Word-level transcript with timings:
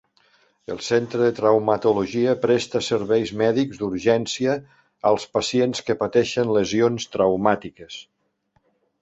El 0.75 0.79
centre 0.85 1.19
de 1.25 1.33
traumatologia 1.39 2.33
presta 2.45 2.81
serveis 2.85 3.33
mèdics 3.41 3.83
d'urgència 3.83 4.57
als 5.11 5.27
pacients 5.37 5.85
que 5.91 5.99
pateixen 6.01 6.57
lesions 6.59 7.09
traumàtiques. 7.19 8.01